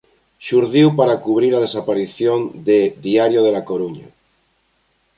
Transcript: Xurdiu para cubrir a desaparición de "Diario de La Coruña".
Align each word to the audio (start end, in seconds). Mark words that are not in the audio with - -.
Xurdiu 0.47 0.87
para 0.99 1.19
cubrir 1.25 1.51
a 1.55 1.63
desaparición 1.65 2.39
de 2.67 2.79
"Diario 3.07 3.41
de 3.43 3.51
La 3.55 3.65
Coruña". 3.69 4.07